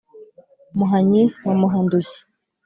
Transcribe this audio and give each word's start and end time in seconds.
muhanyi 0.77 1.21
wa 1.45 1.53
muhandushyi 1.61 2.19